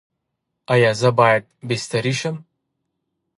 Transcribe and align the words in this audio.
ایا 0.73 0.91
زه 1.01 1.09
باید 1.19 1.43
بستري 1.67 2.13
شم؟ 2.19 2.35